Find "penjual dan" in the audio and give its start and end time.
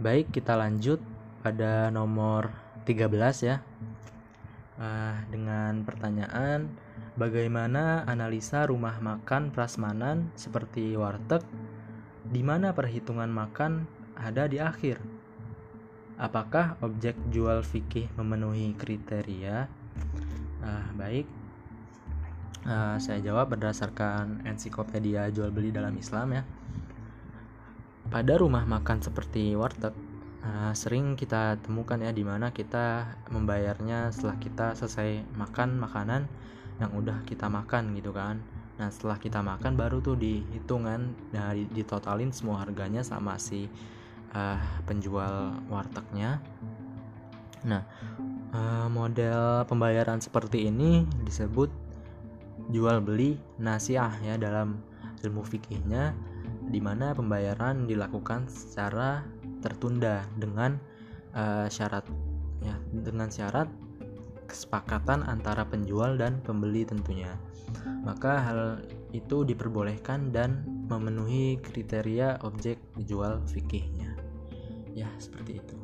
65.66-66.42